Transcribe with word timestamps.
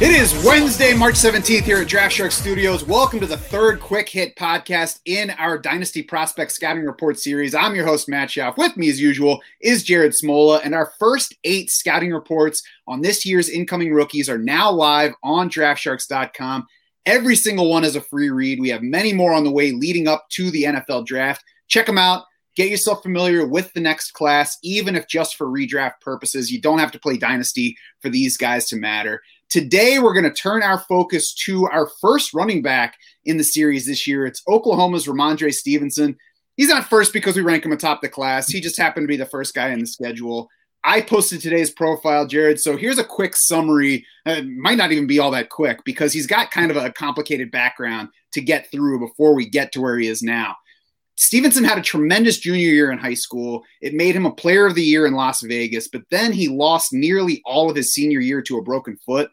It 0.00 0.12
is 0.12 0.44
Wednesday, 0.44 0.94
March 0.94 1.16
17th 1.16 1.64
here 1.64 1.78
at 1.78 1.88
Draft 1.88 2.14
Shark 2.14 2.30
Studios. 2.30 2.84
Welcome 2.84 3.18
to 3.18 3.26
the 3.26 3.36
third 3.36 3.80
Quick 3.80 4.08
Hit 4.08 4.36
podcast 4.36 5.00
in 5.04 5.30
our 5.30 5.58
Dynasty 5.58 6.04
Prospect 6.04 6.52
Scouting 6.52 6.84
Report 6.84 7.18
series. 7.18 7.56
I'm 7.56 7.74
your 7.74 7.86
host, 7.86 8.08
Matt 8.08 8.28
Schauf. 8.28 8.56
With 8.56 8.76
me, 8.76 8.88
as 8.88 9.00
usual, 9.00 9.42
is 9.60 9.82
Jared 9.82 10.12
Smola. 10.12 10.60
And 10.62 10.76
our 10.76 10.92
first 11.00 11.34
eight 11.42 11.70
scouting 11.70 12.12
reports 12.12 12.62
on 12.86 13.00
this 13.00 13.26
year's 13.26 13.48
incoming 13.48 13.92
rookies 13.92 14.28
are 14.28 14.38
now 14.38 14.70
live 14.70 15.14
on 15.24 15.50
draftsharks.com. 15.50 16.68
Every 17.08 17.36
single 17.36 17.70
one 17.70 17.84
is 17.84 17.96
a 17.96 18.02
free 18.02 18.28
read. 18.28 18.60
We 18.60 18.68
have 18.68 18.82
many 18.82 19.14
more 19.14 19.32
on 19.32 19.42
the 19.42 19.50
way 19.50 19.72
leading 19.72 20.06
up 20.06 20.28
to 20.32 20.50
the 20.50 20.64
NFL 20.64 21.06
draft. 21.06 21.42
Check 21.66 21.86
them 21.86 21.96
out. 21.96 22.24
Get 22.54 22.68
yourself 22.68 23.02
familiar 23.02 23.48
with 23.48 23.72
the 23.72 23.80
next 23.80 24.10
class, 24.10 24.58
even 24.62 24.94
if 24.94 25.08
just 25.08 25.36
for 25.36 25.46
redraft 25.46 26.02
purposes. 26.02 26.52
You 26.52 26.60
don't 26.60 26.80
have 26.80 26.92
to 26.92 27.00
play 27.00 27.16
Dynasty 27.16 27.74
for 28.02 28.10
these 28.10 28.36
guys 28.36 28.66
to 28.66 28.76
matter. 28.76 29.22
Today, 29.48 29.98
we're 29.98 30.12
going 30.12 30.30
to 30.30 30.30
turn 30.30 30.62
our 30.62 30.80
focus 30.80 31.32
to 31.46 31.66
our 31.68 31.88
first 31.98 32.34
running 32.34 32.60
back 32.60 32.98
in 33.24 33.38
the 33.38 33.44
series 33.44 33.86
this 33.86 34.06
year. 34.06 34.26
It's 34.26 34.42
Oklahoma's 34.46 35.06
Rhamondre 35.06 35.54
Stevenson. 35.54 36.14
He's 36.58 36.68
not 36.68 36.90
first 36.90 37.14
because 37.14 37.36
we 37.36 37.42
rank 37.42 37.64
him 37.64 37.72
atop 37.72 38.02
the 38.02 38.10
class. 38.10 38.50
He 38.50 38.60
just 38.60 38.76
happened 38.76 39.04
to 39.04 39.08
be 39.08 39.16
the 39.16 39.24
first 39.24 39.54
guy 39.54 39.70
in 39.70 39.78
the 39.78 39.86
schedule. 39.86 40.50
I 40.84 41.00
posted 41.00 41.40
today's 41.40 41.70
profile, 41.70 42.26
Jared. 42.26 42.60
So 42.60 42.76
here's 42.76 42.98
a 42.98 43.04
quick 43.04 43.36
summary. 43.36 44.06
Uh, 44.26 44.36
it 44.38 44.46
might 44.46 44.78
not 44.78 44.92
even 44.92 45.06
be 45.06 45.18
all 45.18 45.30
that 45.32 45.50
quick 45.50 45.84
because 45.84 46.12
he's 46.12 46.26
got 46.26 46.50
kind 46.50 46.70
of 46.70 46.76
a 46.76 46.92
complicated 46.92 47.50
background 47.50 48.10
to 48.32 48.40
get 48.40 48.70
through 48.70 49.00
before 49.00 49.34
we 49.34 49.48
get 49.48 49.72
to 49.72 49.80
where 49.80 49.98
he 49.98 50.06
is 50.06 50.22
now. 50.22 50.56
Stevenson 51.16 51.64
had 51.64 51.78
a 51.78 51.82
tremendous 51.82 52.38
junior 52.38 52.70
year 52.70 52.92
in 52.92 52.98
high 52.98 53.14
school. 53.14 53.64
It 53.80 53.92
made 53.92 54.14
him 54.14 54.24
a 54.24 54.30
player 54.30 54.66
of 54.66 54.76
the 54.76 54.84
year 54.84 55.04
in 55.04 55.14
Las 55.14 55.42
Vegas, 55.42 55.88
but 55.88 56.02
then 56.12 56.32
he 56.32 56.48
lost 56.48 56.92
nearly 56.92 57.42
all 57.44 57.68
of 57.68 57.74
his 57.74 57.92
senior 57.92 58.20
year 58.20 58.40
to 58.42 58.58
a 58.58 58.62
broken 58.62 58.96
foot. 59.04 59.28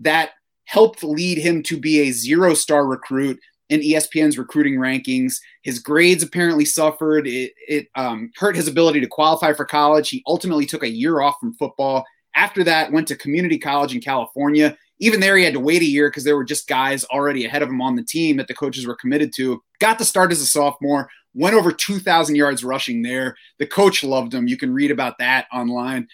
That 0.00 0.30
helped 0.64 1.04
lead 1.04 1.38
him 1.38 1.62
to 1.64 1.78
be 1.78 2.00
a 2.00 2.10
zero 2.10 2.54
star 2.54 2.86
recruit 2.86 3.38
in 3.68 3.80
ESPN's 3.80 4.38
recruiting 4.38 4.74
rankings. 4.74 5.40
His 5.62 5.78
grades 5.78 6.22
apparently 6.22 6.64
suffered. 6.64 7.26
It, 7.26 7.52
it 7.66 7.88
um, 7.94 8.30
hurt 8.36 8.56
his 8.56 8.68
ability 8.68 9.00
to 9.00 9.06
qualify 9.06 9.52
for 9.52 9.64
college. 9.64 10.08
He 10.08 10.22
ultimately 10.26 10.66
took 10.66 10.82
a 10.82 10.88
year 10.88 11.20
off 11.20 11.36
from 11.40 11.54
football. 11.54 12.04
After 12.34 12.64
that, 12.64 12.92
went 12.92 13.08
to 13.08 13.16
community 13.16 13.58
college 13.58 13.94
in 13.94 14.00
California. 14.00 14.76
Even 15.00 15.20
there, 15.20 15.36
he 15.36 15.44
had 15.44 15.54
to 15.54 15.60
wait 15.60 15.82
a 15.82 15.86
year 15.86 16.08
because 16.08 16.24
there 16.24 16.36
were 16.36 16.44
just 16.44 16.68
guys 16.68 17.04
already 17.04 17.44
ahead 17.44 17.62
of 17.62 17.68
him 17.68 17.80
on 17.80 17.96
the 17.96 18.02
team 18.02 18.36
that 18.36 18.48
the 18.48 18.54
coaches 18.54 18.86
were 18.86 18.96
committed 18.96 19.32
to. 19.36 19.62
Got 19.80 19.98
to 19.98 20.04
start 20.04 20.32
as 20.32 20.40
a 20.40 20.46
sophomore, 20.46 21.08
went 21.34 21.54
over 21.54 21.70
2,000 21.72 22.34
yards 22.34 22.64
rushing 22.64 23.02
there. 23.02 23.36
The 23.58 23.66
coach 23.66 24.02
loved 24.02 24.34
him. 24.34 24.48
You 24.48 24.56
can 24.56 24.72
read 24.72 24.90
about 24.90 25.18
that 25.18 25.46
online. 25.52 26.08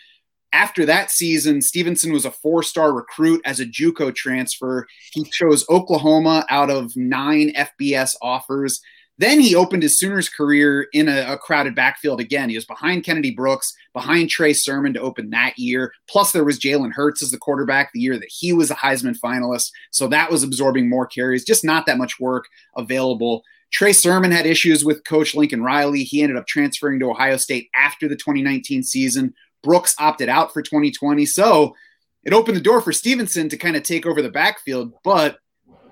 After 0.55 0.86
that 0.86 1.10
season, 1.10 1.60
Stevenson 1.60 2.12
was 2.12 2.24
a 2.24 2.30
four 2.30 2.62
star 2.62 2.92
recruit 2.92 3.41
as 3.44 3.58
a 3.58 3.66
Juco 3.66 4.14
transfer. 4.14 4.86
He 5.12 5.24
chose 5.24 5.69
Oklahoma 5.69 6.46
out 6.48 6.70
of 6.70 6.96
nine 6.96 7.52
FBS 7.55 8.14
offers. 8.22 8.80
Then 9.19 9.41
he 9.41 9.56
opened 9.56 9.83
his 9.83 9.98
Sooners 9.98 10.28
career 10.28 10.86
in 10.92 11.08
a, 11.08 11.33
a, 11.33 11.38
crowded 11.38 11.74
backfield 11.74 12.20
again. 12.20 12.50
He 12.50 12.56
was 12.56 12.64
behind 12.64 13.05
Kennedy 13.05 13.33
Brooks, 13.33 13.74
behind 13.92 14.30
Trey 14.30 14.52
Sermon 14.52 14.92
to 14.94 15.00
open 15.00 15.30
that 15.30 15.58
year. 15.58 15.92
Plus, 16.08 16.30
there 16.30 16.44
was 16.44 16.61
Jalen 16.61 16.92
Hurts 16.92 17.22
as 17.22 17.33
the 17.33 17.39
quarterback 17.39 17.91
the 17.92 18.00
year 18.00 18.16
that 18.16 18.30
he 18.30 18.52
was 18.52 18.70
a 18.70 18.77
Heisman 18.77 19.18
finalist. 19.18 19.70
So 19.91 20.06
that 20.08 20.30
was 20.30 20.44
absorbing 20.44 20.89
more 20.89 21.06
carries, 21.06 21.44
just 21.44 21.64
not 21.64 21.86
that 21.86 21.98
much 21.98 22.20
work 22.20 22.46
available. 22.77 23.42
Trey 23.72 23.92
Sermon 23.92 24.30
had 24.30 24.46
issues 24.46 24.84
with 24.84 25.05
coach 25.05 25.34
Lincoln 25.34 25.64
Riley. 25.64 26.05
He 26.05 26.23
ended 26.23 26.36
up 26.36 26.46
transferring 26.46 27.01
to 27.01 27.11
Ohio 27.11 27.39
State 27.39 27.70
after 27.74 28.08
the 28.08 28.17
2019 28.17 28.84
season. 28.84 29.34
Brooks 29.64 29.97
opted 29.98 30.29
out 30.29 30.52
for 30.52 30.63
2020. 30.63 31.27
So 31.27 31.75
it 32.23 32.33
opened 32.33 32.57
the 32.57 32.63
door 32.63 32.80
for 32.80 32.92
Stevenson 32.92 33.48
to 33.48 33.57
kind 33.57 33.77
of 33.77 33.83
take 33.83 34.07
over 34.07 34.23
the 34.23 34.30
backfield, 34.30 34.92
but 35.02 35.39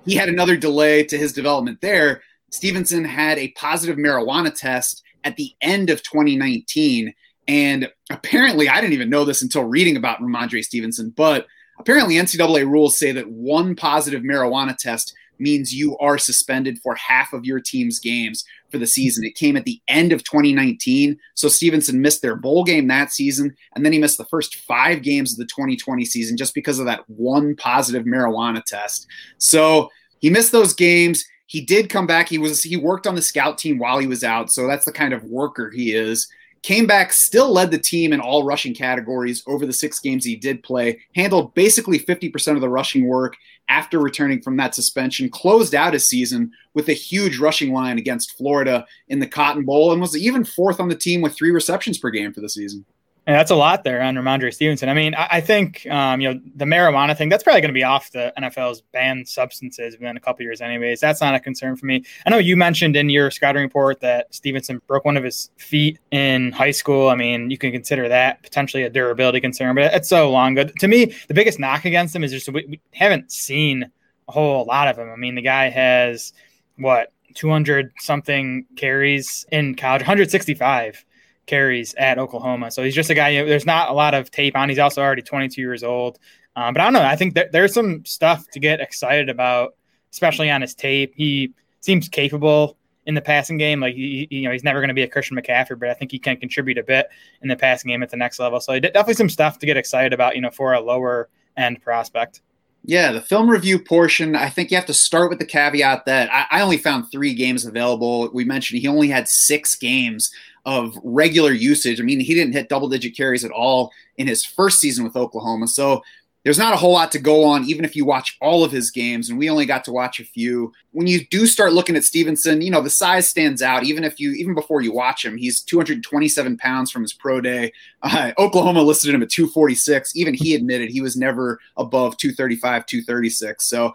he 0.04 0.14
had 0.14 0.28
another 0.28 0.56
delay 0.56 1.04
to 1.04 1.18
his 1.18 1.32
development 1.32 1.80
there. 1.80 2.22
Stevenson 2.50 3.04
had 3.04 3.38
a 3.38 3.52
positive 3.52 3.96
marijuana 3.96 4.54
test 4.54 5.02
at 5.24 5.36
the 5.36 5.52
end 5.60 5.90
of 5.90 6.02
2019. 6.02 7.12
And 7.48 7.90
apparently, 8.10 8.68
I 8.68 8.80
didn't 8.80 8.92
even 8.92 9.10
know 9.10 9.24
this 9.24 9.42
until 9.42 9.64
reading 9.64 9.96
about 9.96 10.20
Rhamondre 10.20 10.62
Stevenson, 10.62 11.10
but 11.10 11.46
apparently, 11.78 12.14
NCAA 12.14 12.68
rules 12.68 12.98
say 12.98 13.12
that 13.12 13.28
one 13.28 13.74
positive 13.74 14.22
marijuana 14.22 14.76
test 14.76 15.14
means 15.38 15.74
you 15.74 15.98
are 15.98 16.18
suspended 16.18 16.78
for 16.78 16.94
half 16.94 17.32
of 17.32 17.44
your 17.44 17.58
team's 17.58 17.98
games 17.98 18.44
for 18.72 18.78
the 18.78 18.86
season. 18.86 19.24
It 19.24 19.36
came 19.36 19.56
at 19.56 19.64
the 19.64 19.80
end 19.86 20.12
of 20.12 20.24
2019. 20.24 21.16
So 21.34 21.48
Stevenson 21.48 22.00
missed 22.00 22.22
their 22.22 22.34
bowl 22.34 22.64
game 22.64 22.88
that 22.88 23.12
season, 23.12 23.54
and 23.76 23.84
then 23.84 23.92
he 23.92 23.98
missed 23.98 24.18
the 24.18 24.24
first 24.24 24.56
five 24.56 25.02
games 25.02 25.32
of 25.32 25.38
the 25.38 25.44
2020 25.44 26.04
season 26.04 26.36
just 26.36 26.54
because 26.54 26.78
of 26.78 26.86
that 26.86 27.08
one 27.08 27.54
positive 27.54 28.04
marijuana 28.04 28.64
test. 28.64 29.06
So 29.38 29.90
he 30.18 30.30
missed 30.30 30.50
those 30.50 30.74
games. 30.74 31.24
He 31.46 31.60
did 31.60 31.90
come 31.90 32.06
back. 32.06 32.28
He 32.28 32.38
was 32.38 32.62
he 32.62 32.76
worked 32.76 33.06
on 33.06 33.14
the 33.14 33.22
scout 33.22 33.58
team 33.58 33.78
while 33.78 33.98
he 33.98 34.06
was 34.06 34.24
out. 34.24 34.50
So 34.50 34.66
that's 34.66 34.86
the 34.86 34.92
kind 34.92 35.12
of 35.12 35.22
worker 35.24 35.70
he 35.70 35.94
is. 35.94 36.28
Came 36.62 36.86
back, 36.86 37.12
still 37.12 37.52
led 37.52 37.72
the 37.72 37.78
team 37.78 38.12
in 38.12 38.20
all 38.20 38.44
rushing 38.44 38.72
categories 38.72 39.42
over 39.48 39.66
the 39.66 39.72
six 39.72 39.98
games 39.98 40.24
he 40.24 40.36
did 40.36 40.62
play, 40.62 41.00
handled 41.16 41.54
basically 41.54 41.98
50% 41.98 42.54
of 42.54 42.60
the 42.60 42.68
rushing 42.68 43.08
work 43.08 43.36
after 43.68 43.98
returning 43.98 44.40
from 44.40 44.56
that 44.58 44.74
suspension, 44.74 45.28
closed 45.28 45.74
out 45.74 45.92
his 45.92 46.06
season 46.06 46.52
with 46.74 46.88
a 46.88 46.92
huge 46.92 47.38
rushing 47.38 47.72
line 47.72 47.98
against 47.98 48.36
Florida 48.36 48.86
in 49.08 49.18
the 49.18 49.26
Cotton 49.26 49.64
Bowl, 49.64 49.90
and 49.90 50.00
was 50.00 50.16
even 50.16 50.44
fourth 50.44 50.78
on 50.78 50.88
the 50.88 50.94
team 50.94 51.20
with 51.20 51.34
three 51.34 51.50
receptions 51.50 51.98
per 51.98 52.10
game 52.10 52.32
for 52.32 52.40
the 52.40 52.48
season. 52.48 52.84
And 53.24 53.36
that's 53.36 53.52
a 53.52 53.56
lot 53.56 53.84
there 53.84 54.02
on 54.02 54.16
Rhamondre 54.16 54.52
Stevenson. 54.52 54.88
I 54.88 54.94
mean, 54.94 55.14
I, 55.14 55.28
I 55.32 55.40
think 55.40 55.86
um, 55.88 56.20
you 56.20 56.32
know 56.32 56.40
the 56.56 56.64
marijuana 56.64 57.16
thing. 57.16 57.28
That's 57.28 57.44
probably 57.44 57.60
going 57.60 57.68
to 57.68 57.78
be 57.78 57.84
off 57.84 58.10
the 58.10 58.32
NFL's 58.36 58.80
banned 58.92 59.28
substances 59.28 59.94
within 59.94 60.16
a 60.16 60.20
couple 60.20 60.42
years, 60.42 60.60
anyways. 60.60 60.98
That's 60.98 61.20
not 61.20 61.32
a 61.34 61.38
concern 61.38 61.76
for 61.76 61.86
me. 61.86 62.04
I 62.26 62.30
know 62.30 62.38
you 62.38 62.56
mentioned 62.56 62.96
in 62.96 63.10
your 63.10 63.30
scouting 63.30 63.62
report 63.62 64.00
that 64.00 64.34
Stevenson 64.34 64.82
broke 64.88 65.04
one 65.04 65.16
of 65.16 65.22
his 65.22 65.50
feet 65.56 66.00
in 66.10 66.50
high 66.50 66.72
school. 66.72 67.10
I 67.10 67.14
mean, 67.14 67.48
you 67.48 67.58
can 67.58 67.70
consider 67.70 68.08
that 68.08 68.42
potentially 68.42 68.82
a 68.82 68.90
durability 68.90 69.40
concern, 69.40 69.76
but 69.76 69.94
it's 69.94 70.08
so 70.08 70.28
long. 70.28 70.56
But 70.56 70.74
to 70.80 70.88
me, 70.88 71.14
the 71.28 71.34
biggest 71.34 71.60
knock 71.60 71.84
against 71.84 72.16
him 72.16 72.24
is 72.24 72.32
just 72.32 72.48
we, 72.48 72.66
we 72.68 72.80
haven't 72.92 73.30
seen 73.30 73.88
a 74.26 74.32
whole 74.32 74.64
lot 74.64 74.88
of 74.88 74.98
him. 74.98 75.08
I 75.08 75.16
mean, 75.16 75.36
the 75.36 75.42
guy 75.42 75.70
has 75.70 76.32
what 76.76 77.12
200 77.34 77.92
something 78.00 78.66
carries 78.74 79.46
in 79.52 79.76
college, 79.76 80.00
165 80.02 81.04
carries 81.46 81.94
at 81.94 82.18
Oklahoma. 82.18 82.70
So 82.70 82.82
he's 82.82 82.94
just 82.94 83.10
a 83.10 83.14
guy, 83.14 83.30
you 83.30 83.42
know, 83.42 83.48
there's 83.48 83.66
not 83.66 83.90
a 83.90 83.92
lot 83.92 84.14
of 84.14 84.30
tape 84.30 84.56
on. 84.56 84.68
He's 84.68 84.78
also 84.78 85.02
already 85.02 85.22
22 85.22 85.60
years 85.60 85.82
old. 85.82 86.18
Um, 86.54 86.74
but 86.74 86.80
I 86.80 86.84
don't 86.84 86.92
know. 86.92 87.02
I 87.02 87.16
think 87.16 87.36
there's 87.52 87.74
some 87.74 88.04
stuff 88.04 88.46
to 88.52 88.60
get 88.60 88.80
excited 88.80 89.28
about, 89.28 89.74
especially 90.12 90.50
on 90.50 90.60
his 90.60 90.74
tape. 90.74 91.12
He 91.16 91.52
seems 91.80 92.08
capable 92.08 92.76
in 93.06 93.14
the 93.14 93.20
passing 93.20 93.56
game. 93.56 93.80
Like, 93.80 93.94
he, 93.94 94.28
you 94.30 94.42
know, 94.42 94.52
he's 94.52 94.62
never 94.62 94.80
going 94.80 94.88
to 94.88 94.94
be 94.94 95.02
a 95.02 95.08
Christian 95.08 95.36
McCaffrey, 95.36 95.78
but 95.78 95.88
I 95.88 95.94
think 95.94 96.10
he 96.12 96.18
can 96.18 96.36
contribute 96.36 96.78
a 96.78 96.82
bit 96.82 97.08
in 97.42 97.48
the 97.48 97.56
passing 97.56 97.90
game 97.90 98.02
at 98.02 98.10
the 98.10 98.16
next 98.16 98.38
level. 98.38 98.60
So 98.60 98.78
definitely 98.78 99.14
some 99.14 99.30
stuff 99.30 99.58
to 99.60 99.66
get 99.66 99.76
excited 99.76 100.12
about, 100.12 100.36
you 100.36 100.42
know, 100.42 100.50
for 100.50 100.74
a 100.74 100.80
lower 100.80 101.28
end 101.56 101.80
prospect. 101.82 102.42
Yeah, 102.84 103.12
the 103.12 103.20
film 103.20 103.48
review 103.48 103.78
portion, 103.78 104.34
I 104.34 104.48
think 104.48 104.70
you 104.70 104.76
have 104.76 104.86
to 104.86 104.94
start 104.94 105.30
with 105.30 105.38
the 105.38 105.44
caveat 105.44 106.04
that 106.06 106.28
I, 106.32 106.58
I, 106.58 106.62
only 106.62 106.78
found 106.78 107.10
three 107.10 107.32
games 107.32 107.64
available. 107.64 108.28
We 108.32 108.44
mentioned 108.44 108.80
he 108.80 108.88
only 108.88 109.06
had 109.06 109.28
six 109.28 109.76
games 109.76 110.32
of 110.66 110.98
regular 111.04 111.52
usage. 111.52 112.00
I 112.00 112.02
mean, 112.02 112.18
he 112.18 112.34
didn't 112.34 112.54
hit 112.54 112.68
double 112.68 112.88
digit 112.88 113.16
carries 113.16 113.44
at 113.44 113.52
all 113.52 113.92
in 114.16 114.26
his 114.26 114.44
first 114.44 114.80
season 114.80 115.04
with 115.04 115.14
Oklahoma. 115.14 115.68
So 115.68 116.02
there's 116.44 116.58
not 116.58 116.74
a 116.74 116.76
whole 116.76 116.92
lot 116.92 117.12
to 117.12 117.20
go 117.20 117.44
on, 117.44 117.64
even 117.64 117.84
if 117.84 117.94
you 117.94 118.04
watch 118.04 118.36
all 118.40 118.64
of 118.64 118.72
his 118.72 118.90
games, 118.90 119.30
and 119.30 119.38
we 119.38 119.48
only 119.48 119.64
got 119.64 119.84
to 119.84 119.92
watch 119.92 120.18
a 120.18 120.24
few. 120.24 120.72
When 120.90 121.06
you 121.06 121.24
do 121.26 121.46
start 121.46 121.72
looking 121.72 121.94
at 121.94 122.04
Stevenson, 122.04 122.62
you 122.62 122.70
know, 122.70 122.80
the 122.80 122.90
size 122.90 123.28
stands 123.28 123.62
out, 123.62 123.84
even 123.84 124.02
if 124.02 124.18
you, 124.18 124.32
even 124.32 124.54
before 124.54 124.80
you 124.82 124.92
watch 124.92 125.24
him. 125.24 125.36
He's 125.36 125.60
227 125.60 126.56
pounds 126.56 126.90
from 126.90 127.02
his 127.02 127.12
pro 127.12 127.40
day. 127.40 127.72
Uh, 128.02 128.32
Oklahoma 128.38 128.82
listed 128.82 129.14
him 129.14 129.22
at 129.22 129.30
246. 129.30 130.16
Even 130.16 130.34
he 130.34 130.54
admitted 130.56 130.90
he 130.90 131.00
was 131.00 131.16
never 131.16 131.60
above 131.76 132.16
235, 132.16 132.86
236. 132.86 133.64
So 133.64 133.86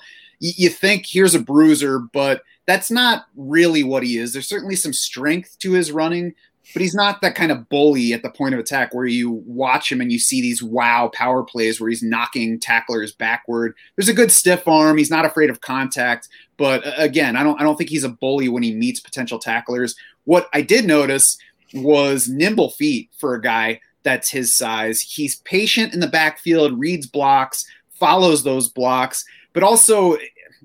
y- 0.42 0.54
you 0.56 0.70
think 0.70 1.06
here's 1.06 1.36
a 1.36 1.40
bruiser, 1.40 2.00
but 2.00 2.44
that's 2.66 2.92
not 2.92 3.28
really 3.36 3.84
what 3.84 4.04
he 4.04 4.18
is. 4.18 4.32
There's 4.32 4.48
certainly 4.48 4.76
some 4.76 4.94
strength 4.94 5.58
to 5.60 5.72
his 5.72 5.92
running, 5.92 6.34
but 6.74 6.82
he's 6.82 6.96
not 6.96 7.22
that 7.22 7.36
kind 7.36 7.52
of 7.52 7.70
bully 7.70 8.14
at 8.14 8.24
the 8.24 8.30
point 8.30 8.54
of 8.54 8.60
attack 8.60 8.94
where 8.94 9.06
you 9.06 9.32
watch 9.46 9.92
him 9.92 10.02
and 10.02 10.12
you 10.12 10.20
see 10.20 10.42
these 10.42 10.62
wow 10.62 11.10
power 11.14 11.44
plays 11.44 11.80
where 11.80 11.90
he's 11.90 12.04
knocking 12.04 12.60
tacklers 12.60 13.14
backward. 13.14 13.76
There's 13.96 14.10
a 14.10 14.14
good 14.14 14.32
stiff 14.32 14.68
arm. 14.68 14.98
He's 14.98 15.10
not 15.10 15.26
afraid 15.26 15.50
of 15.50 15.62
contact, 15.62 16.28
but 16.58 16.86
uh, 16.86 16.94
again, 16.98 17.36
I 17.36 17.44
don't 17.44 17.60
I 17.60 17.64
don't 17.64 17.78
think 17.78 17.90
he's 17.90 18.04
a 18.04 18.10
bully 18.10 18.50
when 18.50 18.64
he 18.64 18.74
meets 18.74 19.00
potential 19.00 19.40
tacklers. 19.40 19.96
What 20.26 20.50
I 20.54 20.62
did 20.62 20.86
notice 20.86 21.38
was 21.74 22.28
nimble 22.28 22.72
feet 22.72 23.10
for 23.18 23.34
a 23.34 23.42
guy 23.42 23.82
that's 24.04 24.30
his 24.30 24.56
size. 24.56 25.02
He's 25.02 25.38
patient 25.38 25.94
in 25.94 26.00
the 26.00 26.08
backfield, 26.08 26.80
reads 26.80 27.08
blocks, 27.08 27.66
follows 27.92 28.44
those 28.44 28.70
blocks, 28.70 29.26
but 29.54 29.64
also 29.64 30.18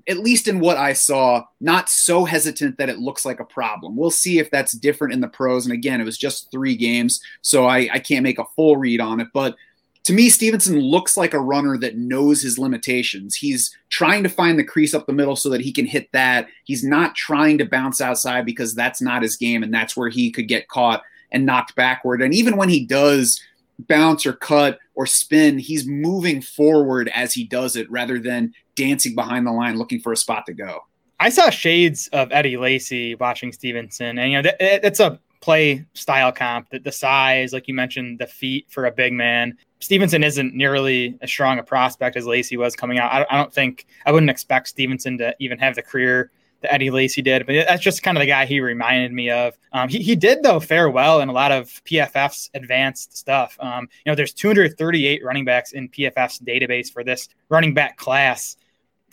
at 0.08 0.19
least 0.19 0.49
in 0.49 0.61
what 0.61 0.76
I 0.76 0.93
saw, 0.93 1.44
not 1.61 1.88
so 1.88 2.25
hesitant 2.25 2.79
that 2.79 2.88
it 2.88 2.99
looks 2.99 3.25
like 3.25 3.40
a 3.40 3.44
problem. 3.44 3.96
We'll 3.96 4.11
see 4.11 4.38
if 4.38 4.50
that's 4.50 4.73
different 4.73 5.14
in 5.14 5.20
the 5.20 5.29
pros. 5.29 5.64
And 5.64 5.73
again, 5.73 6.00
it 6.00 6.05
was 6.05 6.19
just 6.19 6.50
three 6.50 6.76
games, 6.76 7.20
so 7.40 7.67
I, 7.67 7.88
I 7.93 7.99
can't 7.99 8.23
make 8.23 8.38
a 8.38 8.44
full 8.56 8.76
read 8.76 9.00
on 9.00 9.20
it. 9.20 9.29
But 9.32 9.56
to 10.05 10.12
me, 10.12 10.29
Stevenson 10.31 10.81
looks 10.81 11.17
like 11.17 11.32
a 11.32 11.40
runner 11.40 11.79
that 11.79 11.96
knows 11.96 12.43
his 12.43 12.58
limitations. 12.58 13.37
He's 13.37 13.76
trying 13.88 14.25
to 14.25 14.29
find 14.29 14.58
the 14.58 14.64
crease 14.64 14.94
up 14.94 15.06
the 15.06 15.12
middle 15.12 15.37
so 15.37 15.49
that 15.50 15.61
he 15.61 15.73
can 15.73 15.87
hit 15.87 16.11
that. 16.12 16.49
He's 16.64 16.82
not 16.82 17.14
trying 17.14 17.58
to 17.58 17.64
bounce 17.64 18.00
outside 18.00 18.44
because 18.44 18.75
that's 18.75 19.00
not 19.00 19.23
his 19.23 19.37
game, 19.37 19.62
and 19.62 19.73
that's 19.73 19.96
where 19.96 20.08
he 20.08 20.32
could 20.32 20.49
get 20.49 20.69
caught 20.69 21.02
and 21.31 21.46
knocked 21.46 21.76
backward. 21.76 22.20
And 22.20 22.34
even 22.34 22.56
when 22.56 22.69
he 22.69 22.84
does 22.84 23.40
bounce 23.79 24.26
or 24.26 24.32
cut 24.32 24.79
or 24.94 25.06
spin, 25.06 25.58
he's 25.58 25.87
moving 25.87 26.43
forward 26.43 27.11
as 27.14 27.32
he 27.32 27.44
does 27.44 27.76
it 27.76 27.90
rather 27.90 28.19
than 28.19 28.52
dancing 28.76 29.14
behind 29.14 29.46
the 29.46 29.52
line 29.52 29.76
looking 29.78 30.00
for 30.00 30.12
a 30.12 30.16
spot 30.16 30.46
to 30.46 30.52
go. 30.52 30.80
I 31.20 31.28
saw 31.28 31.50
shades 31.50 32.08
of 32.08 32.32
Eddie 32.32 32.56
Lacy 32.56 33.14
watching 33.14 33.52
Stevenson, 33.52 34.19
and 34.19 34.32
you 34.32 34.42
know 34.42 34.50
it's 34.58 34.98
a 35.00 35.20
play 35.40 35.86
style 35.94 36.32
comp. 36.32 36.70
That 36.70 36.84
the 36.84 36.92
size, 36.92 37.52
like 37.52 37.69
you 37.69 37.74
mentioned, 37.74 38.19
the 38.19 38.26
feet 38.26 38.66
for 38.69 38.86
a 38.86 38.90
big 38.90 39.12
man. 39.12 39.56
Stevenson 39.80 40.24
isn't 40.24 40.54
nearly 40.54 41.19
as 41.22 41.30
strong 41.30 41.58
a 41.58 41.62
prospect 41.62 42.16
as 42.16 42.26
Lacy 42.26 42.56
was 42.56 42.74
coming 42.74 42.98
out. 42.98 43.12
I, 43.12 43.26
I 43.30 43.36
don't 43.36 43.52
think 43.52 43.86
I 44.06 44.12
wouldn't 44.12 44.30
expect 44.30 44.69
Stevenson 44.69 45.19
to 45.19 45.34
even 45.38 45.58
have 45.58 45.74
the 45.74 45.82
career 45.82 46.30
that 46.62 46.72
Eddie 46.72 46.90
Lacy 46.90 47.22
did, 47.22 47.44
but 47.46 47.54
that's 47.66 47.82
just 47.82 48.02
kind 48.02 48.16
of 48.16 48.20
the 48.20 48.26
guy 48.26 48.46
he 48.46 48.60
reminded 48.60 49.12
me 49.12 49.30
of. 49.30 49.58
Um, 49.72 49.88
he, 49.88 49.98
he 49.98 50.16
did 50.16 50.42
though 50.42 50.60
fare 50.60 50.88
well 50.88 51.20
in 51.20 51.28
a 51.28 51.32
lot 51.32 51.52
of 51.52 51.69
PFF's 51.84 52.50
advanced 52.54 53.16
stuff. 53.16 53.56
Um, 53.60 53.88
you 54.04 54.10
know, 54.10 54.16
there's 54.16 54.32
238 54.32 55.24
running 55.24 55.44
backs 55.44 55.72
in 55.72 55.88
PFF's 55.88 56.38
database 56.38 56.92
for 56.92 57.04
this 57.04 57.28
running 57.48 57.74
back 57.74 57.96
class. 57.96 58.56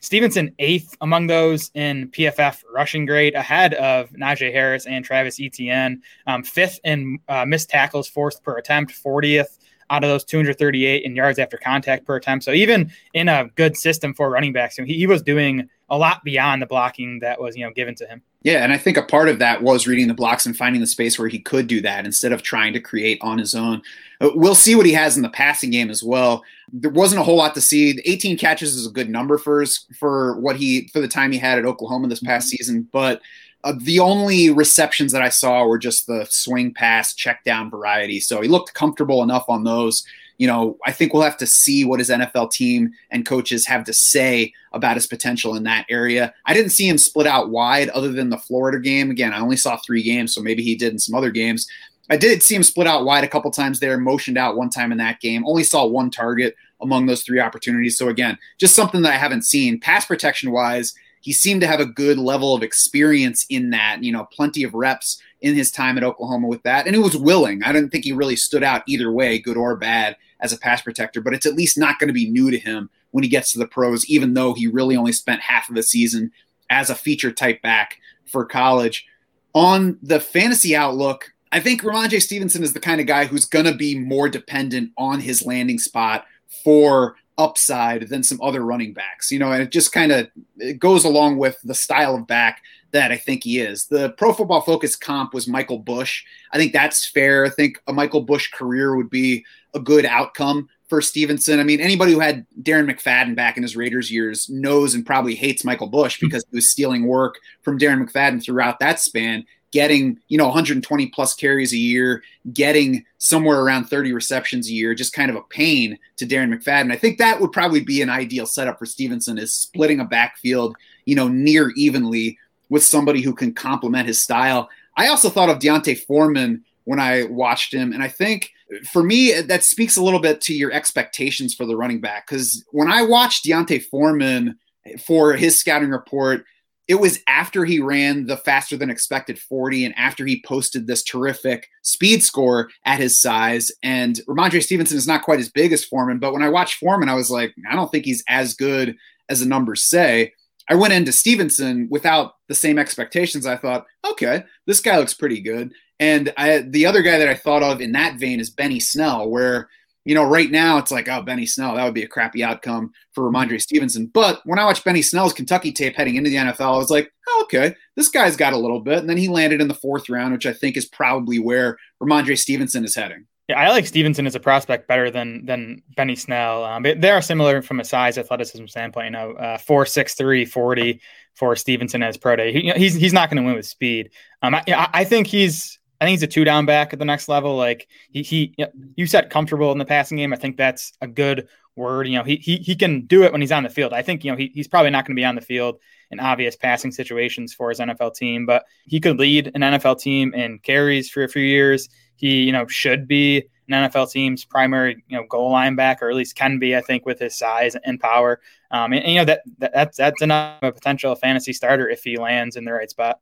Stevenson 0.02 0.54
eighth 0.60 0.96
among 1.02 1.28
those 1.28 1.72
in 1.74 2.10
PFF 2.10 2.64
rushing 2.74 3.06
grade, 3.06 3.36
ahead 3.36 3.74
of 3.76 4.10
Najee 4.12 4.52
Harris 4.52 4.86
and 4.86 5.06
Travis 5.06 5.40
Etienne. 5.40 6.02
Um, 6.26 6.44
fifth 6.44 6.80
in 6.84 7.20
uh, 7.28 7.46
missed 7.46 7.70
tackles 7.70 8.08
forced 8.08 8.44
per 8.44 8.58
attempt, 8.58 8.94
40th 8.94 9.59
out 9.90 10.04
of 10.04 10.10
those 10.10 10.24
238 10.24 11.04
in 11.04 11.16
yards 11.16 11.40
after 11.40 11.58
contact 11.58 12.06
per 12.06 12.16
attempt. 12.16 12.46
So 12.46 12.52
even 12.52 12.92
in 13.14 13.28
a 13.28 13.50
good 13.56 13.76
system 13.76 14.14
for 14.14 14.30
running 14.30 14.54
backs, 14.54 14.76
he, 14.76 14.86
he 14.86 15.08
was 15.08 15.22
doing 15.22 15.70
a 15.90 15.98
lot 15.98 16.24
beyond 16.24 16.62
the 16.62 16.66
blocking 16.66 17.20
that 17.20 17.42
was 17.42 17.58
you 17.58 17.66
know 17.66 17.72
given 17.72 17.96
to 17.96 18.06
him. 18.06 18.22
Yeah, 18.44 18.64
and 18.64 18.72
I 18.72 18.78
think 18.78 18.96
a 18.96 19.04
part 19.04 19.28
of 19.28 19.40
that 19.40 19.64
was 19.64 19.86
reading 19.86 20.08
the 20.08 20.14
blocks 20.14 20.46
and 20.46 20.56
finding 20.56 20.80
the 20.80 20.88
space 20.88 21.20
where 21.20 21.28
he 21.28 21.40
could 21.40 21.68
do 21.68 21.82
that 21.82 22.06
instead 22.06 22.32
of 22.32 22.42
trying 22.42 22.72
to 22.74 22.80
create 22.80 23.20
on 23.22 23.38
his 23.38 23.54
own. 23.54 23.82
Uh, 24.22 24.30
we'll 24.34 24.56
see 24.56 24.76
what 24.76 24.86
he 24.86 24.94
has 24.94 25.18
in 25.18 25.24
the 25.24 25.30
passing 25.30 25.72
game 25.72 25.90
as 25.90 26.02
well. 26.02 26.44
There 26.72 26.92
wasn't 26.92 27.20
a 27.20 27.24
whole 27.24 27.36
lot 27.36 27.54
to 27.56 27.62
see. 27.62 28.00
18 28.06 28.38
catches 28.38 28.76
is 28.76 28.88
a 28.88 28.92
good 28.92 29.10
number 29.10 29.38
for 29.38 29.60
his, 29.60 29.86
for 29.98 30.40
what 30.40 30.56
he 30.56 30.88
for 30.94 31.02
the 31.02 31.08
time 31.08 31.34
he 31.34 31.38
had 31.38 31.58
at 31.58 31.66
Oklahoma 31.66 32.08
this 32.08 32.22
past 32.22 32.48
mm-hmm. 32.48 32.58
season, 32.58 32.88
but 32.94 33.22
uh, 33.64 33.74
the 33.78 34.00
only 34.00 34.50
receptions 34.50 35.12
that 35.12 35.22
I 35.22 35.30
saw 35.30 35.66
were 35.66 35.78
just 35.78 36.08
the 36.08 36.26
swing 36.30 36.74
pass, 36.74 37.14
check 37.14 37.44
down 37.44 37.70
variety. 37.70 38.20
So 38.20 38.42
he 38.42 38.48
looked 38.48 38.74
comfortable 38.74 39.22
enough 39.22 39.46
on 39.50 39.64
those. 39.64 40.06
You 40.38 40.48
know, 40.48 40.78
I 40.86 40.94
think 40.94 41.14
we'll 41.14 41.24
have 41.24 41.38
to 41.38 41.46
see 41.46 41.84
what 41.84 42.00
his 42.00 42.10
NFL 42.10 42.52
team 42.52 42.92
and 43.12 43.26
coaches 43.26 43.66
have 43.66 43.84
to 43.84 43.94
say 43.94 44.54
about 44.72 44.96
his 44.96 45.08
potential 45.08 45.56
in 45.56 45.64
that 45.64 45.86
area. 45.90 46.34
I 46.46 46.54
didn't 46.54 46.72
see 46.72 46.88
him 46.88 46.98
split 46.98 47.28
out 47.28 47.50
wide 47.50 47.90
other 47.90 48.14
than 48.14 48.30
the 48.30 48.38
Florida 48.38 48.80
game. 48.80 49.12
Again, 49.12 49.34
I 49.34 49.42
only 49.42 49.58
saw 49.58 49.76
three 49.76 50.02
games, 50.02 50.34
so 50.34 50.42
maybe 50.42 50.64
he 50.64 50.76
did 50.76 50.94
in 50.94 51.00
some 51.00 51.16
other 51.16 51.32
games. 51.32 51.68
I 52.10 52.16
did 52.16 52.42
see 52.42 52.56
him 52.56 52.64
split 52.64 52.88
out 52.88 53.04
wide 53.04 53.26
a 53.26 53.28
couple 53.28 53.52
times 53.52 53.80
there, 53.80 53.98
motioned 53.98 54.38
out 54.38 54.56
one 54.56 54.70
time 54.70 54.94
in 54.94 54.98
that 55.00 55.20
game. 55.20 55.46
Only 55.46 55.64
saw 55.64 55.86
one 55.86 56.10
target 56.10 56.56
among 56.82 57.06
those 57.06 57.24
three 57.24 57.40
opportunities. 57.40 57.98
So 57.98 58.08
again, 58.08 58.38
just 58.58 58.76
something 58.76 59.02
that 59.02 59.14
I 59.14 59.18
haven't 59.18 59.44
seen. 59.44 59.80
Pass 59.80 60.06
protection 60.06 60.52
wise, 60.52 60.94
he 61.22 61.34
seemed 61.34 61.62
to 61.62 61.68
have 61.68 61.80
a 61.80 61.86
good 61.86 62.18
level 62.18 62.56
of 62.56 62.64
experience 62.64 63.46
in 63.50 63.70
that, 63.72 64.04
you 64.04 64.12
know, 64.12 64.28
plenty 64.32 64.64
of 64.64 64.74
reps 64.74 65.22
in 65.42 65.56
his 65.56 65.72
time 65.72 65.98
at 65.98 66.04
Oklahoma 66.04 66.48
with 66.48 66.64
that. 66.64 66.86
And 66.86 66.96
he 66.96 67.02
was 67.02 67.16
willing. 67.16 67.64
I 67.64 67.72
didn't 67.72 67.90
think 67.90 68.04
he 68.04 68.12
really 68.12 68.36
stood 68.36 68.64
out 68.64 68.84
either 68.88 69.12
way, 69.12 69.40
good 69.40 69.58
or 69.58 69.76
bad, 69.76 70.16
as 70.40 70.54
a 70.54 70.58
pass 70.58 70.82
protector, 70.82 71.22
but 71.22 71.34
it's 71.34 71.46
at 71.46 71.56
least 71.56 71.78
not 71.78 72.00
going 72.00 72.08
to 72.08 72.14
be 72.14 72.30
new 72.30 72.50
to 72.50 72.60
him 72.60 72.90
when 73.12 73.24
he 73.24 73.30
gets 73.30 73.52
to 73.52 73.60
the 73.60 73.68
pros, 73.68 74.10
even 74.10 74.34
though 74.34 74.54
he 74.54 74.68
really 74.68 74.96
only 74.96 75.12
spent 75.12 75.42
half 75.42 75.70
of 75.70 75.76
the 75.76 75.84
season 75.84 76.32
as 76.70 76.90
a 76.90 76.96
feature 76.96 77.32
type 77.32 77.62
back 77.62 77.98
for 78.26 78.46
college. 78.46 79.06
On 79.54 79.98
the 80.02 80.20
fantasy 80.20 80.76
outlook, 80.76 81.34
I 81.52 81.60
think 81.60 81.82
Rhamondre 81.82 82.22
Stevenson 82.22 82.64
is 82.64 82.74
the 82.74 82.80
kind 82.80 83.02
of 83.02 83.08
guy 83.08 83.26
who's 83.26 83.46
going 83.46 83.66
to 83.66 83.74
be 83.74 83.98
more 83.98 84.30
dependent 84.30 84.92
on 84.98 85.20
his 85.20 85.46
landing 85.46 85.80
spot 85.80 86.26
for 86.64 87.16
upside 87.40 88.10
than 88.10 88.22
some 88.22 88.40
other 88.42 88.62
running 88.62 88.94
backs. 88.94 89.32
You 89.32 89.40
know, 89.40 89.52
and 89.52 89.64
it 89.64 89.72
just 89.72 89.92
kind 89.92 90.12
of 90.12 90.30
it 90.58 90.78
goes 90.78 91.06
along 91.06 91.38
with 91.38 91.60
the 91.64 91.74
style 91.74 92.16
of 92.16 92.28
back 92.28 92.62
that 92.92 93.12
I 93.12 93.18
think 93.18 93.44
he 93.44 93.60
is. 93.60 93.86
The 93.86 94.12
Pro 94.12 94.34
Football 94.34 94.62
Focus 94.62 94.96
comp 94.96 95.34
was 95.34 95.48
Michael 95.48 95.80
Bush. 95.80 96.24
I 96.52 96.58
think 96.58 96.74
that's 96.74 97.08
fair. 97.08 97.46
I 97.46 97.50
think 97.50 97.82
a 97.88 97.94
Michael 97.94 98.22
Bush 98.22 98.52
career 98.52 98.96
would 98.96 99.10
be 99.10 99.46
a 99.74 99.80
good 99.80 100.06
outcome 100.06 100.70
for 100.88 101.02
Stevenson. 101.02 101.60
I 101.60 101.64
mean, 101.64 101.80
anybody 101.80 102.14
who 102.14 102.20
had 102.20 102.48
Darren 102.62 102.90
McFadden 102.90 103.36
back 103.36 103.58
in 103.58 103.64
his 103.64 103.78
Raiders 103.78 104.12
years 104.12 104.50
knows 104.50 104.96
and 104.96 105.06
probably 105.06 105.36
hates 105.36 105.64
Michael 105.64 105.88
Bush 105.88 106.20
hmm. 106.20 106.26
because 106.26 106.44
he 106.50 106.58
was 106.58 106.70
stealing 106.70 107.06
work 107.06 107.38
from 107.62 107.80
Darren 107.80 108.04
McFadden 108.04 108.44
throughout 108.44 108.80
that 108.80 109.00
span 109.00 109.46
getting, 109.72 110.20
you 110.28 110.38
know, 110.38 110.46
120 110.46 111.08
plus 111.08 111.34
carries 111.34 111.74
a 111.74 111.78
year, 111.78 112.24
getting 112.54 113.06
somewhere 113.18 113.62
around 113.62 113.86
30 113.86 114.14
receptions 114.14 114.68
a 114.68 114.74
year, 114.74 114.96
just 114.96 115.14
kind 115.14 115.30
of 115.30 115.36
a 115.36 115.44
pain 115.44 115.98
to 116.18 116.26
Darren 116.26 116.54
McFadden. 116.54 116.92
I 116.92 116.96
think 116.96 117.18
that 117.18 117.40
would 117.40 117.52
probably 117.52 117.82
be 117.82 118.02
an 118.02 118.10
ideal 118.10 118.46
setup 118.46 118.80
for 118.80 118.86
Stevenson 118.86 119.38
is 119.38 119.54
splitting 119.54 120.00
a 120.00 120.06
backfield, 120.06 120.76
you 121.06 121.16
know, 121.16 121.28
near 121.28 121.72
evenly 121.76 122.38
with 122.70 122.84
somebody 122.84 123.22
who 123.22 123.34
can 123.34 123.54
complement 123.54 124.08
his 124.08 124.22
style. 124.22 124.70
I 124.98 125.08
also 125.08 125.30
thought 125.30 125.50
of 125.50 125.60
D'Onta 125.60 125.98
Foreman 125.98 126.64
when 126.86 127.00
I 127.00 127.24
watched 127.24 127.74
him. 127.74 127.94
And 127.94 128.02
I 128.02 128.08
think 128.08 128.52
for 128.92 129.04
me, 129.04 129.40
that 129.42 129.64
speaks 129.64 129.98
a 129.98 130.04
little 130.04 130.20
bit 130.20 130.42
to 130.42 130.54
your 130.54 130.72
expectations 130.72 131.54
for 131.54 131.66
the 131.66 131.76
running 131.76 132.02
back. 132.02 132.28
Because 132.28 132.64
when 132.72 132.92
I 132.92 133.04
watched 133.04 133.46
D'Onta 133.46 133.84
Foreman 133.84 134.58
for 135.06 135.34
his 135.34 135.60
scouting 135.60 135.90
report, 135.90 136.46
it 136.90 137.00
was 137.00 137.20
after 137.28 137.66
he 137.66 137.80
ran 137.80 138.26
the 138.26 138.36
faster 138.36 138.76
than 138.76 138.90
expected 138.90 139.38
40 139.38 139.86
and 139.86 139.94
after 139.96 140.26
he 140.26 140.44
posted 140.44 140.88
this 140.88 141.04
terrific 141.04 141.70
speed 141.84 142.24
score 142.24 142.68
at 142.84 143.00
his 143.00 143.22
size. 143.22 143.72
And 143.84 144.20
Rhamondre 144.28 144.64
Stevenson 144.64 144.98
is 144.98 145.08
not 145.08 145.22
quite 145.22 145.40
as 145.40 145.50
big 145.50 145.72
as 145.72 145.86
Foreman, 145.86 146.18
but 146.18 146.34
when 146.34 146.42
I 146.42 146.50
watched 146.50 146.80
Foreman, 146.80 147.08
I 147.08 147.14
was 147.14 147.30
like, 147.30 147.54
I 147.70 147.76
don't 147.76 147.92
think 147.92 148.06
he's 148.06 148.24
as 148.28 148.56
good 148.56 148.96
as 149.30 149.40
the 149.40 149.46
numbers 149.46 149.88
say. 149.88 150.34
I 150.68 150.74
went 150.74 150.94
into 150.94 151.12
Stevenson 151.12 151.88
without 151.92 152.34
the 152.48 152.56
same 152.56 152.80
expectations. 152.80 153.46
I 153.46 153.56
thought, 153.56 153.86
okay, 154.10 154.44
this 154.66 154.80
guy 154.80 154.98
looks 154.98 155.14
pretty 155.14 155.42
good. 155.42 155.72
And 156.00 156.34
I, 156.38 156.60
the 156.60 156.88
other 156.88 157.04
guy 157.04 157.20
that 157.20 157.28
I 157.28 157.36
thought 157.36 157.62
of 157.62 157.82
in 157.82 157.92
that 157.92 158.20
vein 158.20 158.40
is 158.40 158.50
Benny 158.50 158.80
Snell, 158.80 159.30
where 159.30 159.70
you 160.06 160.16
know, 160.16 160.24
right 160.24 160.50
now 160.50 160.78
it's 160.78 160.92
like, 160.92 161.08
oh, 161.08 161.22
Benny 161.22 161.46
Snell, 161.46 161.76
that 161.76 161.84
would 161.84 161.94
be 161.94 162.04
a 162.04 162.08
crappy 162.08 162.44
outcome 162.44 162.92
for 163.14 163.30
Rhamondre 163.30 163.62
Stevenson. 163.62 164.08
But 164.08 164.42
when 164.46 164.60
I 164.60 164.66
watched 164.66 164.86
Benny 164.86 165.02
Snell's 165.02 165.34
Kentucky 165.34 165.72
tape 165.72 165.96
heading 165.96 166.16
into 166.16 166.30
the 166.30 166.38
NFL, 166.38 166.74
I 166.74 166.78
was 166.78 166.90
like, 166.90 167.12
oh, 167.28 167.42
okay, 167.44 167.76
this 167.96 168.10
guy's 168.10 168.38
got 168.38 168.54
a 168.54 168.58
little 168.58 168.80
bit. 168.80 169.00
And 169.00 169.10
then 169.10 169.18
he 169.18 169.28
landed 169.28 169.62
in 169.62 169.68
the 169.68 169.74
fourth 169.74 170.10
round, 170.10 170.34
which 170.34 170.46
I 170.46 170.54
think 170.54 170.78
is 170.78 170.86
probably 170.86 171.40
where 171.40 171.78
Rhamondre 172.02 172.38
Stevenson 172.38 172.86
is 172.86 172.96
heading. 172.96 173.26
Yeah, 173.50 173.60
I 173.60 173.70
like 173.70 173.88
Stevenson 173.88 174.28
as 174.28 174.36
a 174.36 174.40
prospect 174.40 174.88
better 174.88 175.10
than 175.10 175.44
than 175.44 175.82
Benny 175.96 176.16
Snell. 176.16 176.64
Um, 176.64 176.84
they 176.84 177.10
are 177.10 177.22
similar 177.22 177.64
from 177.64 177.80
a 177.80 177.84
size 177.84 178.20
athleticism 178.20 178.68
standpoint. 178.68 179.06
You 179.06 179.12
know, 179.12 179.32
uh, 179.32 179.58
four 179.58 179.88
six 179.88 180.14
three 180.14 180.46
forty 180.46 181.02
for 181.34 181.56
Stevenson 181.56 182.04
as 182.04 182.16
pro 182.16 182.36
day. 182.36 182.54
He, 182.54 182.72
he's 182.76 182.94
he's 182.94 183.12
not 183.12 183.28
going 183.28 183.42
to 183.42 183.48
win 183.48 183.56
with 183.56 183.66
speed. 183.66 184.12
Um, 184.44 184.54
I, 184.54 184.64
I 184.68 185.04
think 185.04 185.26
he's 185.26 185.79
I 186.00 186.06
think 186.06 186.12
he's 186.12 186.24
a 186.24 186.28
two 186.28 186.46
down 186.46 186.66
back 186.66 186.94
at 186.94 187.00
the 187.00 187.06
next 187.06 187.28
level. 187.28 187.56
Like 187.58 187.88
he, 188.12 188.24
he 188.24 188.56
you 188.96 189.06
said 189.06 189.30
comfortable 189.30 189.72
in 189.72 189.78
the 189.78 189.86
passing 189.86 190.18
game. 190.18 190.32
I 190.32 190.38
think 190.38 190.56
that's 190.56 190.94
a 191.02 191.08
good 191.08 191.48
word. 191.76 192.08
You 192.08 192.18
know, 192.18 192.24
he, 192.24 192.36
he, 192.36 192.58
he 192.58 192.76
can 192.76 193.08
do 193.08 193.24
it 193.24 193.32
when 193.32 193.42
he's 193.42 193.52
on 193.52 193.64
the 193.64 193.70
field. 193.70 193.94
I 193.94 194.04
think, 194.04 194.24
you 194.24 194.32
know, 194.32 194.38
he, 194.38 194.52
he's 194.54 194.68
probably 194.68 194.92
not 194.92 195.06
going 195.06 195.16
to 195.16 195.20
be 195.20 195.26
on 195.26 195.36
the 195.36 195.42
field 195.42 195.80
in 196.12 196.20
obvious 196.20 196.56
passing 196.56 196.92
situations 196.92 197.54
for 197.54 197.70
his 197.70 197.80
NFL 197.80 198.16
team, 198.16 198.46
but 198.46 198.66
he 198.86 199.00
could 199.00 199.18
lead 199.18 199.52
an 199.56 199.62
NFL 199.62 200.00
team 200.00 200.34
in 200.34 200.60
carries 200.60 201.10
for 201.10 201.24
a 201.24 201.30
few 201.30 201.44
years. 201.44 201.90
He, 202.16 202.44
you 202.44 202.52
know, 202.52 202.68
should 202.68 203.08
be 203.08 203.44
an 203.70 203.90
NFL 203.90 204.12
team's 204.12 204.46
primary, 204.46 205.04
you 205.08 205.18
know, 205.18 205.26
goal 205.28 205.52
line 205.52 205.76
back, 205.76 206.02
or 206.02 206.10
at 206.10 206.16
least 206.16 206.36
can 206.36 206.60
be, 206.60 206.76
I 206.76 206.82
think, 206.82 207.06
with 207.06 207.20
his 207.20 207.38
size 207.38 207.76
and 207.84 208.00
power. 208.00 208.42
Um, 208.72 208.94
and, 208.94 209.04
and, 209.04 209.14
you 209.14 209.20
know, 209.20 209.26
that, 209.26 209.42
that 209.60 209.74
that's, 209.74 209.98
that's 209.98 210.22
enough 210.22 210.62
of 210.62 210.70
a 210.70 210.72
potential 210.72 211.16
fantasy 211.16 211.54
starter 211.54 211.90
if 211.90 212.04
he 212.04 212.18
lands 212.18 212.56
in 212.56 212.66
the 212.66 212.74
right 212.74 212.90
spot. 212.90 213.20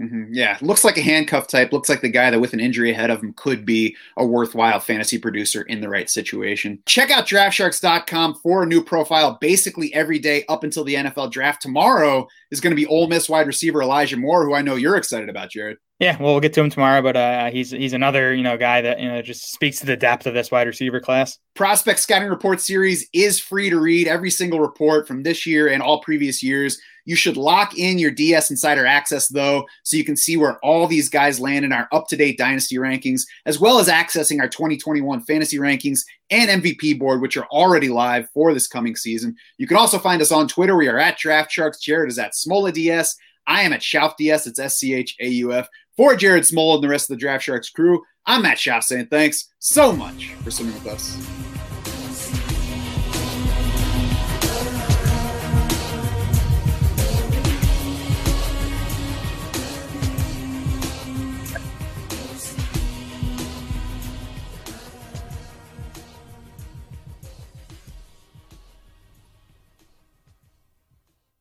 Mm-hmm. 0.00 0.32
Yeah, 0.32 0.58
looks 0.60 0.82
like 0.82 0.98
a 0.98 1.02
handcuff 1.02 1.46
type. 1.46 1.72
Looks 1.72 1.88
like 1.88 2.00
the 2.00 2.08
guy 2.08 2.30
that 2.30 2.40
with 2.40 2.52
an 2.52 2.60
injury 2.60 2.90
ahead 2.90 3.10
of 3.10 3.22
him 3.22 3.32
could 3.34 3.64
be 3.64 3.96
a 4.16 4.26
worthwhile 4.26 4.80
fantasy 4.80 5.18
producer 5.18 5.62
in 5.62 5.80
the 5.80 5.88
right 5.88 6.10
situation. 6.10 6.82
Check 6.86 7.10
out 7.10 7.26
draftsharks.com 7.26 8.34
for 8.42 8.64
a 8.64 8.66
new 8.66 8.82
profile 8.82 9.38
basically 9.40 9.94
every 9.94 10.18
day 10.18 10.44
up 10.48 10.64
until 10.64 10.82
the 10.82 10.94
NFL 10.94 11.30
draft. 11.30 11.62
Tomorrow 11.62 12.26
is 12.50 12.60
going 12.60 12.72
to 12.72 12.76
be 12.76 12.86
Ole 12.86 13.06
Miss 13.06 13.28
wide 13.28 13.46
receiver 13.46 13.82
Elijah 13.82 14.16
Moore, 14.16 14.44
who 14.44 14.54
I 14.54 14.62
know 14.62 14.74
you're 14.74 14.96
excited 14.96 15.28
about, 15.28 15.50
Jared. 15.50 15.78
Yeah, 16.00 16.16
well, 16.20 16.32
we'll 16.32 16.40
get 16.40 16.52
to 16.54 16.60
him 16.60 16.70
tomorrow, 16.70 17.02
but 17.02 17.16
uh, 17.16 17.50
he's 17.50 17.70
he's 17.70 17.92
another 17.92 18.34
you 18.34 18.42
know 18.42 18.58
guy 18.58 18.80
that 18.80 18.98
you 18.98 19.08
know 19.08 19.22
just 19.22 19.52
speaks 19.52 19.78
to 19.78 19.86
the 19.86 19.96
depth 19.96 20.26
of 20.26 20.34
this 20.34 20.50
wide 20.50 20.66
receiver 20.66 21.00
class. 21.00 21.38
Prospect 21.54 22.00
Scouting 22.00 22.28
Report 22.28 22.60
series 22.60 23.08
is 23.12 23.38
free 23.38 23.70
to 23.70 23.78
read. 23.78 24.08
Every 24.08 24.30
single 24.30 24.58
report 24.58 25.06
from 25.06 25.22
this 25.22 25.46
year 25.46 25.68
and 25.68 25.80
all 25.80 26.00
previous 26.02 26.42
years. 26.42 26.80
You 27.04 27.16
should 27.16 27.36
lock 27.36 27.76
in 27.78 27.98
your 27.98 28.10
DS 28.10 28.50
Insider 28.50 28.86
access 28.86 29.28
though, 29.28 29.66
so 29.82 29.96
you 29.96 30.04
can 30.04 30.16
see 30.16 30.36
where 30.36 30.58
all 30.58 30.86
these 30.86 31.08
guys 31.08 31.40
land 31.40 31.64
in 31.64 31.72
our 31.72 31.88
up 31.92 32.08
to 32.08 32.16
date 32.16 32.38
dynasty 32.38 32.76
rankings, 32.76 33.22
as 33.46 33.60
well 33.60 33.78
as 33.78 33.88
accessing 33.88 34.40
our 34.40 34.48
2021 34.48 35.20
fantasy 35.22 35.58
rankings 35.58 36.00
and 36.30 36.62
MVP 36.62 36.98
board, 36.98 37.20
which 37.20 37.36
are 37.36 37.46
already 37.46 37.88
live 37.88 38.28
for 38.30 38.54
this 38.54 38.66
coming 38.66 38.96
season. 38.96 39.36
You 39.58 39.66
can 39.66 39.76
also 39.76 39.98
find 39.98 40.22
us 40.22 40.32
on 40.32 40.48
Twitter. 40.48 40.76
We 40.76 40.88
are 40.88 40.98
at 40.98 41.18
Draft 41.18 41.52
Sharks. 41.52 41.80
Jared 41.80 42.10
is 42.10 42.18
at 42.18 42.32
Smola 42.32 42.72
DS. 42.72 43.16
I 43.46 43.62
am 43.62 43.72
at 43.72 43.80
Schauf 43.80 44.16
DS. 44.16 44.46
It's 44.46 44.58
S 44.58 44.78
C 44.78 44.94
H 44.94 45.16
A 45.20 45.28
U 45.28 45.52
F. 45.52 45.68
For 45.96 46.16
Jared 46.16 46.44
Smola 46.44 46.76
and 46.76 46.84
the 46.84 46.88
rest 46.88 47.10
of 47.10 47.16
the 47.16 47.20
Draft 47.20 47.44
Sharks 47.44 47.70
crew, 47.70 48.02
I'm 48.26 48.42
Matt 48.42 48.56
Schauf 48.56 48.82
saying 48.82 49.06
thanks 49.06 49.50
so 49.58 49.92
much 49.92 50.32
for 50.42 50.50
swimming 50.50 50.74
with 50.74 50.86
us. 50.86 51.16